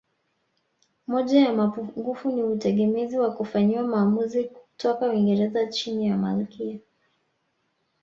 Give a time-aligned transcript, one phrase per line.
[1.07, 6.79] Moja ya mapungufu ni utegemezi wa kufanyiwa maamuzi toka Uingereza chini ya Malkia